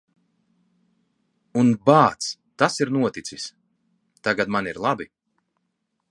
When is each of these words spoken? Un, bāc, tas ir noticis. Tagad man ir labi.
Un, 1.63 1.67
bāc, 1.89 2.29
tas 2.63 2.77
ir 2.85 2.91
noticis. 2.95 3.45
Tagad 4.29 4.53
man 4.57 4.71
ir 4.71 4.81
labi. 4.87 5.07